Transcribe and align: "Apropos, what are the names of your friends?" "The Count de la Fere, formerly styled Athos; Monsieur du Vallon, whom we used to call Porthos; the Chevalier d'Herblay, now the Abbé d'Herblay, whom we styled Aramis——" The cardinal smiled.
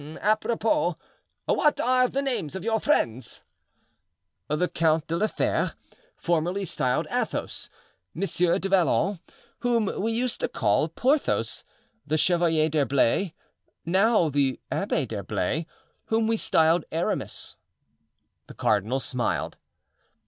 "Apropos, 0.21 0.95
what 1.45 1.79
are 1.79 2.07
the 2.07 2.23
names 2.23 2.55
of 2.55 2.63
your 2.63 2.79
friends?" 2.79 3.43
"The 4.47 4.67
Count 4.67 5.05
de 5.05 5.15
la 5.15 5.27
Fere, 5.27 5.73
formerly 6.17 6.65
styled 6.65 7.05
Athos; 7.11 7.69
Monsieur 8.15 8.57
du 8.57 8.67
Vallon, 8.69 9.19
whom 9.59 10.01
we 10.01 10.11
used 10.11 10.39
to 10.39 10.47
call 10.47 10.87
Porthos; 10.89 11.63
the 12.07 12.17
Chevalier 12.17 12.67
d'Herblay, 12.67 13.35
now 13.85 14.29
the 14.29 14.59
Abbé 14.71 15.07
d'Herblay, 15.07 15.67
whom 16.05 16.25
we 16.25 16.35
styled 16.35 16.83
Aramis——" 16.91 17.55
The 18.47 18.55
cardinal 18.55 18.99
smiled. 18.99 19.57